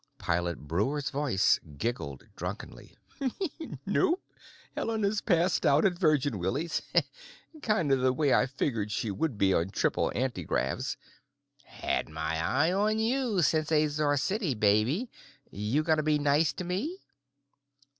Pilot 0.17 0.57
Breuer's 0.61 1.11
voice 1.11 1.59
giggled 1.77 2.25
drunkenly, 2.35 2.97
"Nope. 3.85 4.19
Helena's 4.75 5.21
passed 5.21 5.63
out 5.63 5.85
at 5.85 5.99
Virgin 5.99 6.39
Willie's, 6.39 6.81
kind 7.61 7.91
of 7.91 7.99
the 7.99 8.11
way 8.11 8.33
I 8.33 8.47
figured 8.47 8.89
she 8.91 9.11
would 9.11 9.37
be 9.37 9.53
on 9.53 9.69
triple 9.69 10.11
antigravs. 10.15 10.97
Had 11.65 12.09
my 12.09 12.43
eye 12.43 12.73
on 12.73 12.97
you 12.97 13.43
since 13.43 13.71
Azor 13.71 14.17
City, 14.17 14.55
baby. 14.55 15.11
You 15.51 15.83
gonna 15.83 16.01
be 16.01 16.17
nice 16.17 16.51
to 16.53 16.63
me?" 16.63 16.97